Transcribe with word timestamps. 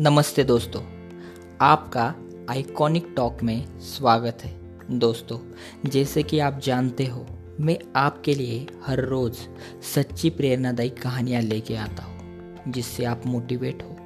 नमस्ते 0.00 0.44
दोस्तों, 0.44 0.80
आपका 1.60 2.14
आइकॉनिक 2.50 3.14
टॉक 3.16 3.42
में 3.42 3.78
स्वागत 3.80 4.38
है। 4.42 4.98
दोस्तों, 4.98 5.38
जैसे 5.90 6.22
कि 6.22 6.38
आप 6.38 6.58
जानते 6.58 7.04
हो, 7.06 7.26
मैं 7.60 7.78
आपके 7.96 8.34
लिए 8.34 8.66
हर 8.86 9.00
रोज़ 9.00 9.38
सच्ची 9.82 10.30
प्रेरणादायी 10.30 10.90
कहानियाँ 10.90 11.42
लेके 11.42 11.76
आता 11.76 12.02
हूँ, 12.02 12.72
जिससे 12.72 13.04
आप 13.04 13.26
मोटिवेट 13.26 13.82
हो 13.82 13.96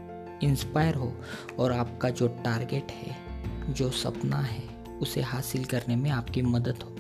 इंस्पायर 0.43 0.95
हो 0.95 1.13
और 1.59 1.73
आपका 1.73 2.11
जो 2.11 2.29
टारगेट 2.29 2.91
है, 2.91 3.17
जो 3.73 3.91
सपना 3.91 4.41
है, 4.41 4.63
उसे 5.01 5.23
हासिल 5.23 5.65
करने 5.65 5.97
में 5.97 6.11
आपकी 6.11 6.43
मदद 6.43 6.83
हो। 6.85 6.91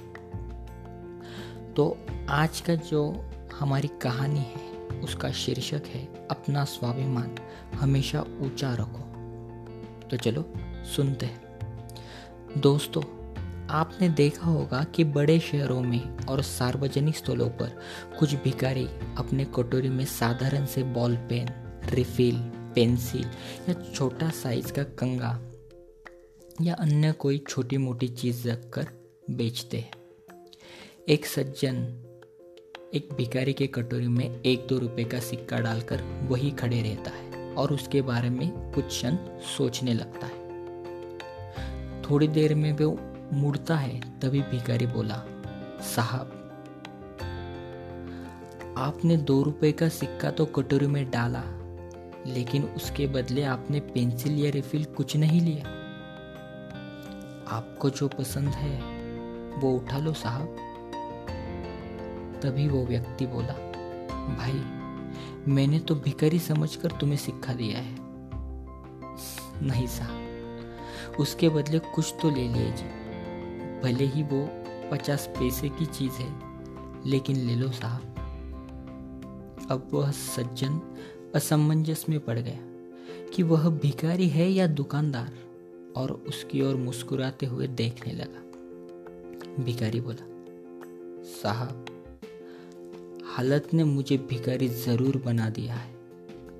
तो 1.76 1.98
आज 2.30 2.60
का 2.60 2.74
जो 2.74 3.24
हमारी 3.58 3.88
कहानी 3.88 4.40
है 4.40 4.67
उसका 5.08 5.30
शीर्षक 5.30 5.82
है, 5.86 6.28
अपना 6.30 6.64
स्वाभिमान 6.64 7.36
हमेशा 7.74 8.20
ऊँचा 8.20 8.74
रखो। 8.74 9.04
तो 10.08 10.16
चलो, 10.16 10.52
सुनते 10.96 11.26
हैं। 11.26 11.40
दोस्तों, 12.58 13.02
आपने 13.70 14.08
देखा 14.08 14.46
होगा 14.46 14.84
कि 14.84 15.04
बड़े 15.04 15.40
शहरों 15.40 15.80
में 15.80 16.18
और 16.18 16.42
सार्वजनिक 16.42 17.16
स्थलों 17.16 17.48
पर 17.48 17.80
कुछ 18.18 18.34
भिखारी 18.34 18.88
अपने 19.18 19.44
कटोरी 19.44 19.88
में 19.88 20.04
साधारण 20.04 20.66
से 20.66 20.82
बॉल 20.82 21.16
पेन, 21.16 21.48
रिफिल, 21.90 22.36
पेंसिल 22.74 23.30
या 23.68 23.74
छोटा 23.94 24.30
साइज़ 24.30 24.72
का 24.72 24.82
कंगा 24.82 25.40
या 26.60 26.74
अन्य 26.74 27.12
कोई 27.12 27.38
छोटी 27.48 27.76
मोटी 27.76 28.08
चीज़ 28.08 28.48
रखकर 28.48 28.88
बेचते 29.30 29.78
हैं। 29.78 29.92
एक 31.08 31.26
सज्जन 31.26 32.04
एक 32.94 33.08
भिखारी 33.16 33.52
के 33.52 33.66
कटोरी 33.66 34.08
में 34.08 34.42
एक 34.42 34.66
दो 34.66 34.78
रुपए 34.78 35.04
का 35.04 35.18
सिक्का 35.20 35.58
डालकर 35.58 36.02
वही 36.28 36.50
खड़े 36.50 36.82
रहता 36.82 37.10
है 37.10 37.54
और 37.54 37.72
उसके 37.72 38.02
बारे 38.02 38.30
में 38.30 38.72
कुछ 38.72 38.86
क्षण 38.86 39.16
सोचने 39.56 39.94
लगता 39.94 40.26
है। 40.26 40.38
थोड़ी 42.02 42.28
देर 42.28 42.54
में 42.54 42.72
वो 42.72 42.98
मुड़ता 43.32 43.76
है, 43.76 44.00
तभी 44.20 44.40
भिखारी 44.42 44.86
बोला, 44.86 45.24
साहब, 45.82 46.30
आपने 48.78 49.16
दो 49.16 49.42
रुपए 49.42 49.72
का 49.72 49.88
सिक्का 49.88 50.30
तो 50.30 50.46
कटोरी 50.46 50.86
में 50.86 51.10
डाला, 51.10 51.42
लेकिन 52.26 52.62
उसके 52.62 53.06
बदले 53.06 53.42
आपने 53.42 53.80
पेंसिल 53.80 54.38
या 54.38 54.50
रिफिल 54.50 54.84
कुछ 54.84 55.16
नहीं 55.16 55.40
लिया। 55.40 55.64
आपको 57.56 57.90
जो 57.90 58.08
पसंद 58.08 58.48
है, 58.48 58.80
वो 59.60 59.76
उठा 59.76 59.98
लो, 59.98 60.12
साहब। 60.12 60.56
तभी 62.42 62.68
वो 62.68 62.84
व्यक्ति 62.86 63.26
बोला, 63.26 63.54
भाई, 64.36 64.62
मैंने 65.52 65.78
तो 65.78 65.94
भिखारी 65.94 66.38
समझकर 66.38 66.90
तुम्हें 66.90 67.16
सिक्खा 67.16 67.52
दिया 67.52 67.78
है। 67.78 67.96
नहीं 69.62 69.86
साहब, 69.86 71.16
उसके 71.20 71.48
बदले 71.48 71.78
कुछ 71.78 72.14
तो 72.22 72.30
ले 72.30 72.48
लीजिए। 72.48 72.96
भले 73.82 74.04
ही 74.04 74.22
वो 74.22 74.48
पचास 74.90 75.26
पैसे 75.26 75.68
की 75.68 75.86
चीज़ 75.86 76.12
है, 76.12 76.28
लेकिन 77.06 77.36
ले 77.36 77.54
लो 77.54 77.68
साहब। 77.68 78.14
अब 79.70 79.88
वह 79.92 80.10
सज्जन 80.10 80.80
असमंजस 81.34 82.04
में 82.08 82.20
पड़ 82.20 82.38
गया 82.38 82.58
कि 83.28 83.42
वह 83.42 83.68
भिखारी 83.68 84.28
है 84.28 84.50
या 84.50 84.66
दुकानदार, 84.66 85.32
और 85.96 86.10
उसकी 86.28 86.62
ओर 86.62 86.76
मुस्कुराते 86.76 87.46
हुए 87.46 87.66
देखने 87.66 88.12
लगा। 88.12 89.64
भिखारी 89.64 90.00
बोला, 90.00 90.26
साहब 91.42 91.84
हालत 93.38 93.68
ने 93.74 93.84
मुझे 93.84 94.16
भिखारी 94.18 94.68
ज़रूर 94.68 95.16
बना 95.16 95.48
दिया 95.50 95.74
है। 95.74 95.90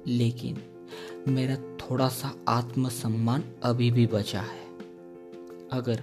लेकिन 0.06 0.58
मेरा 1.28 1.56
थोड़ा 1.56 2.08
सा 2.08 2.32
आत्मसम्मान 2.48 3.44
अभी 3.62 3.90
भी 3.90 4.06
बचा 4.06 4.40
है। 4.40 4.66
अगर 5.72 6.02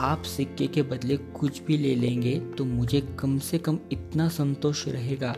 आप 0.00 0.22
सिक्के 0.22 0.66
के 0.66 0.82
बदले 0.82 1.16
कुछ 1.16 1.62
भी 1.62 1.76
ले 1.78 1.94
लेंगे 1.94 2.38
तो 2.58 2.64
मुझे 2.64 3.00
कम 3.20 3.38
से 3.38 3.58
कम 3.58 3.78
इतना 3.92 4.28
संतोष 4.28 4.86
रहेगा 4.88 5.34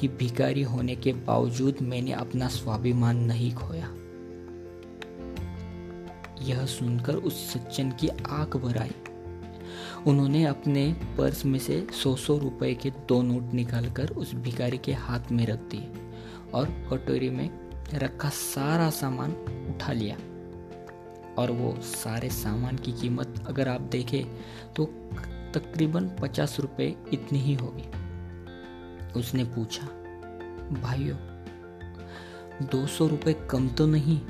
कि 0.00 0.08
भिखारी 0.08 0.62
होने 0.62 0.96
के 0.96 1.12
बावजूद 1.12 1.82
मैंने 1.82 2.12
अपना 2.12 2.48
स्वाभिमान 2.48 3.24
नहीं 3.24 3.54
खोया। 3.54 3.94
यह 6.42 6.66
सुनकर 6.66 7.14
उस 7.14 7.52
सज्जन 7.52 7.90
की 7.90 8.08
आँख 8.08 8.56
भर 8.56 8.78
आई। 8.78 8.94
उन्होंने 10.06 10.44
अपने 10.44 10.92
पर्स 11.18 11.44
में 11.44 11.58
से 11.58 11.86
सौ 11.92 12.14
सौ 12.16 12.38
रुपए 12.38 12.74
के 12.74 12.90
दो 12.90 13.22
नोट 13.22 13.52
निकालकर 13.52 14.08
उस 14.08 14.34
भिखारी 14.34 14.78
के 14.78 14.92
हाथ 14.92 15.32
में 15.32 15.46
रख 15.46 15.58
दिए 15.58 15.92
और 16.54 16.66
कटोरी 16.90 17.30
में 17.30 17.50
रखा 17.94 18.28
सारा 18.28 18.90
सामान 18.90 19.30
उठा 19.74 19.92
लिया। 19.92 20.16
और 21.38 21.50
वो 21.50 21.76
सारे 21.80 22.28
सामान 22.28 22.76
की 22.76 22.92
कीमत 22.92 23.44
अगर 23.48 23.68
आप 23.68 23.80
देखें 23.80 24.24
तो 24.76 24.84
तकरीबन 25.54 26.08
पचास 26.22 26.60
रुपये 26.60 26.96
इतनी 27.12 27.38
ही 27.38 27.54
होगी। 27.54 27.88
उसने 29.20 29.44
पूछा, 29.44 29.86
भाइयों, 30.82 31.16
दो 32.66 32.86
सौ 32.86 33.06
रुपये 33.06 33.34
कम 33.50 33.68
तो 33.68 33.86
नहीं? 33.86 34.20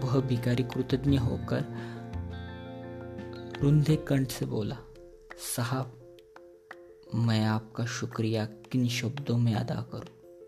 वह 0.00 0.20
भिखारी 0.20 0.62
कृतज्ञ 0.62 1.16
होकर 1.16 1.64
रुंधे 3.62 3.96
कंठ 3.96 4.28
से 4.28 4.46
बोला, 4.46 4.76
साहब, 5.56 5.92
मैं 7.14 7.44
आपका 7.44 7.84
शुक्रिया 7.84 8.44
किन 8.44 8.88
शब्दों 8.88 9.38
में 9.38 9.54
अदा 9.54 9.86
करूँ? 9.94 10.40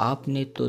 आपने 0.00 0.44
तो 0.44 0.68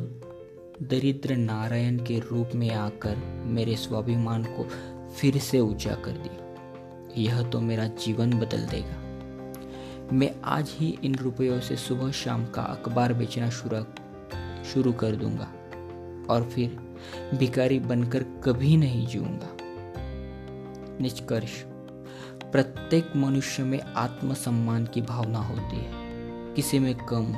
दरिद्र 0.82 1.36
नारायण 1.36 1.98
के 1.98 2.20
रूप 2.20 2.50
में 2.56 2.72
आकर 2.72 3.16
मेरे 3.46 3.76
स्वाभिमान 3.76 4.44
को 4.44 4.64
फिर 5.10 5.38
से 5.38 5.60
ऊँचा 5.60 5.96
कर 5.96 6.12
दिया। 6.12 6.56
यह 7.18 7.50
तो 7.50 7.62
मेरा 7.62 7.88
जीवन 7.88 8.40
बदल 8.40 8.66
देगा। 8.66 8.98
मैं 10.16 10.42
आज 10.44 10.70
ही 10.70 11.00
इन 11.04 11.16
रुपयों 11.16 11.60
से 11.60 11.76
सुबह 11.76 12.12
शाम 12.12 12.46
का 12.46 12.62
अखबार 12.62 13.14
बेचना 13.14 13.50
शुरू 13.50 13.84
शुरू 14.64 14.94
कर 14.94 15.16
दूँगा 15.16 15.54
और 16.34 16.50
फिर 16.56 16.70
भिकारी 17.34 17.80
बनकर 17.80 18.24
कभी 18.24 18.78
नहीं 18.78 19.08
जीऊँगा। 19.08 19.56
निष्कर्ष। 21.02 21.62
प्रत्येक 22.52 23.12
मनुष्य 23.16 23.64
में 23.64 23.80
आत्मसम्मान 23.82 24.86
की 24.86 25.02
भावना 25.02 25.40
होती 25.40 25.78
है। 25.78 25.92
किसी 26.56 26.80
में 26.80 26.96
कम 26.96 27.34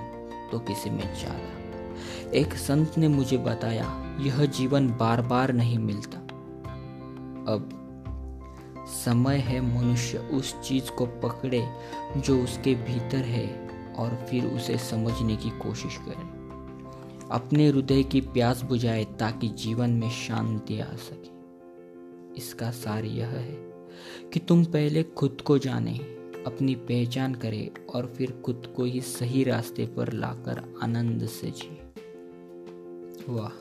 तो 0.52 0.60
किसी 0.60 0.90
में 0.90 1.14
ज़्यादा। 1.16 2.30
एक 2.32 2.54
संत 2.54 2.98
ने 2.98 3.08
मुझे 3.08 3.38
बताया, 3.38 4.18
यह 4.22 4.46
जीवन 4.46 4.88
बार 4.90 5.22
बार 5.22 5.54
नहीं 5.54 5.80
मिलता। 5.80 6.18
अब 7.54 7.70
समय 8.88 9.38
है 9.38 9.62
मनुष्य 9.62 10.18
उस 10.18 10.62
चीज़ 10.62 10.92
को 10.92 11.06
पकड़े 11.06 11.68
जो 12.18 12.44
उसके 12.44 12.76
भीतर 12.76 13.24
है 13.26 13.48
और 13.96 14.28
फिर 14.30 14.46
उसे 14.46 14.78
समझने 14.78 15.36
की 15.36 15.50
कोशिश 15.50 15.98
करे। 15.98 16.30
अपने 17.32 17.68
हृदय 17.68 18.04
की 18.04 18.22
प्यास 18.22 18.62
बुझाए 18.62 19.04
ताकि 19.04 19.48
जीवन 19.48 19.90
में 19.90 20.10
शांति 20.10 20.80
आ 20.80 20.86
सके। 20.86 21.41
इसका 22.38 22.72
सार 22.72 23.06
यह 23.06 23.28
है 23.28 23.56
कि 24.34 24.40
तुम 24.40 24.66
पहले 24.66 25.04
खुद 25.04 25.42
को 25.42 25.58
जाने, 25.58 25.98
अपनी 26.48 26.76
पहचान 26.76 27.36
करें 27.36 27.86
और 27.86 28.06
फिर 28.06 28.32
खुद 28.32 28.74
को 28.76 28.84
ही 28.84 29.02
सही 29.02 29.44
रास्ते 29.44 29.86
पर 29.86 30.14
लाकर 30.14 30.80
आनंद 30.84 31.28
से 31.28 31.52
जिए। 31.52 31.82
वाह, 33.30 33.52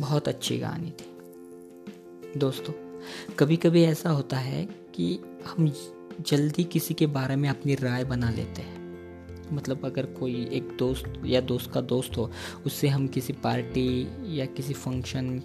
बहुत 0.00 0.28
अच्छी 0.28 0.60
कहानी 0.60 0.90
थी। 0.90 1.14
दोस्तों 2.36 2.72
कभी 3.38 3.56
कभी 3.56 3.82
ऐसा 3.82 4.10
होता 4.10 4.36
है 4.36 4.64
कि 4.94 5.18
हम 5.46 5.72
जल्दी 6.20 6.64
किसी 6.64 6.94
के 6.94 7.06
बारे 7.06 7.36
में 7.36 7.48
अपनी 7.48 7.74
राय 7.74 8.04
बना 8.04 8.30
लेते 8.30 8.62
हैं। 8.62 8.77
मतलब 9.52 9.84
अगर 9.84 10.06
कोई 10.06 10.48
एक 10.52 10.76
दोस्त 10.78 11.22
या 11.24 11.40
दोस्त 11.40 11.70
का 11.70 11.80
दोस्त 11.80 12.16
हो, 12.16 12.30
उससे 12.66 12.88
हम 12.88 13.08
किसी 13.08 13.32
पार्टी 13.32 14.08
या 14.38 14.46
किसी 14.46 14.74
फ़ंक्शन 14.74 15.42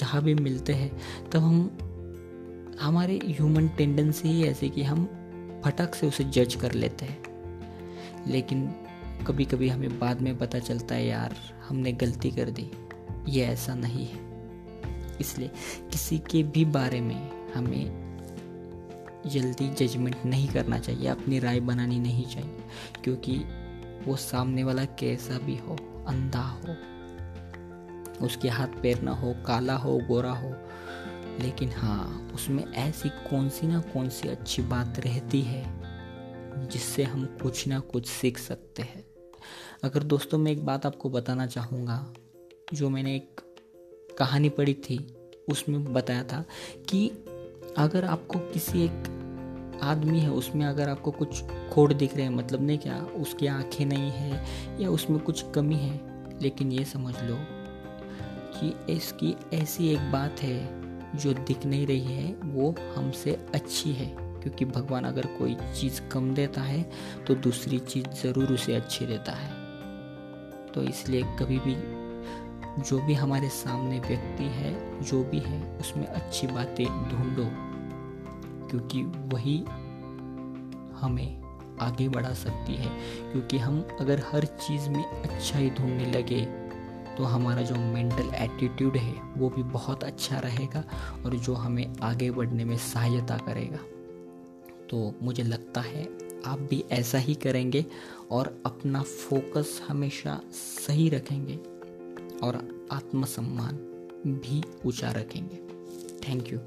जहाँ 0.00 0.22
भी 0.22 0.34
मिलते 0.34 0.72
हैं, 0.72 1.00
तब 1.32 1.38
हम, 1.38 1.78
हमारे 2.80 3.20
ह्यूमन 3.24 3.68
टेंडेंसी 3.68 4.28
ही 4.28 4.44
ऐसी 4.44 4.68
कि 4.68 4.82
हम 4.82 5.04
फटक 5.64 5.94
से 5.94 6.06
उसे 6.06 6.24
जज 6.24 6.54
कर 6.54 6.72
लेते 6.72 7.04
हैं। 7.04 7.22
लेकिन 8.26 8.66
कभी 9.26 9.44
कभी 9.44 9.68
हमें 9.68 9.98
बाद 9.98 10.20
में 10.20 10.38
पता 10.38 10.58
चलता 10.58 10.94
है, 10.94 11.06
यार, 11.06 11.36
हमने 11.68 11.92
गलती 11.92 12.30
कर 12.30 12.50
दी। 12.50 12.70
ये 13.28 13.44
ऐसा 13.44 13.74
नहीं 13.74 14.06
है। 14.06 14.32
इसलिए 15.20 15.50
किसी 15.92 16.18
के 16.18 16.42
भी 16.42 16.64
बारे 16.64 17.00
में 17.00 17.52
हमें 17.52 18.01
जल्दी 19.26 19.68
जजमेंट 19.68 20.16
नहीं 20.24 20.48
करना 20.48 20.78
चाहिए, 20.78 21.08
अपनी 21.08 21.38
राय 21.38 21.60
बनानी 21.60 21.98
नहीं 21.98 22.24
चाहिए, 22.24 22.58
क्योंकि 23.04 23.36
वो 24.06 24.16
सामने 24.16 24.64
वाला 24.64 24.84
कैसा 24.84 25.38
भी 25.38 25.56
हो, 25.56 25.76
अंधा 26.08 26.42
हो, 26.42 26.76
उसके 28.26 28.48
हाथ 28.48 28.68
पैर 28.82 29.02
ना 29.02 29.12
हो, 29.12 29.34
काला 29.46 29.76
हो, 29.76 29.98
गोरा 29.98 30.32
हो, 30.32 30.54
लेकिन 31.40 31.70
हाँ 31.72 32.30
उसमें 32.34 32.64
ऐसी 32.64 33.08
कौन 33.08 33.48
सी 33.48 33.66
ना 33.66 33.80
कौन 33.80 34.08
सी 34.08 34.28
अच्छी 34.28 34.62
बात 34.62 34.98
रहती 34.98 35.40
है, 35.40 35.64
जिससे 36.68 37.02
हम 37.02 37.24
कुछ 37.42 37.66
ना 37.68 37.80
कुछ 37.80 38.06
सीख 38.06 38.38
सकते 38.38 38.82
हैं। 38.82 39.04
अगर 39.84 40.02
दोस्तों, 40.02 40.38
मैं 40.38 40.52
एक 40.52 40.64
बात 40.66 40.86
आपको 40.86 41.10
बताना 41.10 41.46
चाहूँगा, 41.46 42.14
जो 42.74 42.90
मैंने 42.90 43.16
एक 43.16 43.40
कहानी 44.18 44.48
पढ़ी 44.48 44.74
थी, 44.74 45.14
उसमें 45.48 45.92
बताया 45.92 46.24
था 46.24 46.44
कि 46.88 47.10
अगर 47.78 48.04
आपको 48.04 48.38
किसी 48.38 48.84
एक 48.84 49.78
आदमी 49.82 50.18
है, 50.18 50.30
उसमें 50.30 50.66
अगर 50.66 50.88
आपको 50.88 51.10
कुछ 51.10 51.42
खोट 51.72 51.92
दिख 51.92 52.16
रहे 52.16 52.26
हैं 52.26 52.32
मतलब 52.32 52.62
नहीं 52.62 52.78
क्या, 52.78 52.98
उसकी 52.98 53.46
आँखें 53.46 53.86
नहीं 53.86 54.10
है 54.10 54.44
या 54.80 54.90
उसमें 54.90 55.20
कुछ 55.20 55.44
कमी 55.54 55.74
है, 55.74 56.00
लेकिन 56.42 56.72
ये 56.72 56.84
समझ 56.84 57.14
लो 57.22 57.36
कि 58.54 58.92
इसकी 58.92 59.36
ऐसी 59.54 59.88
एक 59.88 60.12
बात 60.12 60.40
है, 60.40 60.82
जो 61.18 61.32
दिख 61.32 61.66
नहीं 61.66 61.86
रही 61.86 62.14
है, 62.14 62.34
वो 62.44 62.74
हमसे 62.96 63.46
अच्छी 63.54 63.92
है। 63.92 64.06
क्योंकि 64.42 64.64
भगवान 64.64 65.04
अगर 65.04 65.26
कोई 65.26 65.54
चीज़ 65.54 66.00
कम 66.02 66.34
देता 66.34 66.60
है 66.60 66.90
तो 67.26 67.34
दूसरी 67.34 67.78
चीज़ 67.78 68.06
ज़रूर 68.08 68.52
उसे 68.52 68.74
अच्छी 68.74 69.06
देता 69.06 69.32
है। 69.32 69.50
तो 70.66 70.82
इसलिए 70.82 71.22
कभी 71.22 71.58
भी 71.58 72.01
जो 72.78 72.98
भी 72.98 73.14
हमारे 73.14 73.48
सामने 73.48 73.98
व्यक्ति 74.00 74.44
है, 74.44 75.02
जो 75.02 75.22
भी 75.24 75.38
है, 75.38 75.78
उसमें 75.78 76.06
अच्छी 76.06 76.46
बातें 76.46 76.86
ढूंढो, 76.86 77.48
क्योंकि 78.68 79.02
वही 79.02 79.58
हमें 80.96 81.42
आगे 81.80 82.08
बढ़ा 82.08 82.32
सकती 82.34 82.74
है। 82.74 82.88
क्योंकि 83.32 83.58
हम 83.58 83.80
अगर 84.00 84.22
हर 84.32 84.44
चीज़ 84.44 84.88
में 84.90 85.04
अच्छा 85.04 85.58
ही 85.58 85.70
ढूँढने 85.70 86.12
लगे 86.12 86.44
तो 87.16 87.24
हमारा 87.24 87.62
जो 87.62 87.74
मेंटल 87.74 88.34
एटीट्यूड 88.34 88.96
है, 88.96 89.14
वो 89.36 89.48
भी 89.50 89.62
बहुत 89.62 90.04
अच्छा 90.04 90.38
रहेगा 90.38 90.84
और 91.24 91.34
जो 91.36 91.54
हमें 91.54 91.94
आगे 92.02 92.30
बढ़ने 92.30 92.64
में 92.64 92.76
सहायता 92.76 93.36
करेगा। 93.36 93.78
तो 94.90 95.14
मुझे 95.22 95.42
लगता 95.42 95.80
है, 95.80 96.04
आप 96.46 96.58
भी 96.58 96.84
ऐसा 96.92 97.18
ही 97.18 97.34
करेंगे 97.34 97.84
और 98.30 98.62
अपना 98.66 99.02
फोकस 99.02 99.82
हमेशा 99.88 100.40
सही 100.52 101.08
रखेंगे। 101.08 101.71
और 102.42 102.56
आत्मसम्मान 102.92 103.74
भी 104.26 104.62
ऊँचा 104.86 105.10
रखेंगे। 105.10 105.60
थैंक 106.22 106.52
यू 106.52 106.58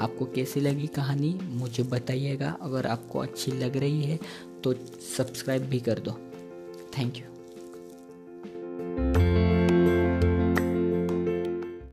आपको 0.00 0.24
कैसी 0.26 0.60
लगी 0.60 0.86
कहानी? 0.86 1.38
मुझे 1.42 1.82
बताइएगा। 1.82 2.56
अगर 2.62 2.86
आपको 2.86 3.18
अच्छी 3.18 3.52
लग 3.52 3.76
रही 3.76 4.02
है 4.02 4.18
तो 4.64 4.74
सब्सक्राइब 5.16 5.62
भी 5.62 5.80
कर 5.80 5.98
दो। 5.98 6.12
Thank 6.98 7.16
you 7.16 7.29